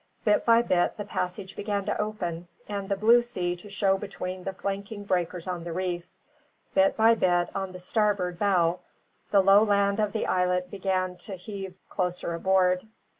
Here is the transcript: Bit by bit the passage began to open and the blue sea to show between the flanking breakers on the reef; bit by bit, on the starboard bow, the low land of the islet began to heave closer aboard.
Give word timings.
Bit 0.25 0.47
by 0.47 0.63
bit 0.63 0.97
the 0.97 1.05
passage 1.05 1.55
began 1.55 1.85
to 1.85 2.01
open 2.01 2.47
and 2.67 2.89
the 2.89 2.95
blue 2.97 3.21
sea 3.21 3.55
to 3.57 3.69
show 3.69 3.99
between 3.99 4.43
the 4.43 4.53
flanking 4.53 5.03
breakers 5.03 5.47
on 5.47 5.63
the 5.63 5.71
reef; 5.71 6.03
bit 6.73 6.97
by 6.97 7.13
bit, 7.13 7.55
on 7.55 7.71
the 7.71 7.77
starboard 7.79 8.39
bow, 8.39 8.79
the 9.29 9.43
low 9.43 9.61
land 9.61 9.99
of 9.99 10.11
the 10.11 10.25
islet 10.25 10.71
began 10.71 11.17
to 11.17 11.35
heave 11.35 11.75
closer 11.87 12.33
aboard. 12.33 12.87